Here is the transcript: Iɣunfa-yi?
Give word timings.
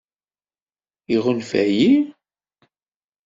Iɣunfa-yi? 1.15 1.91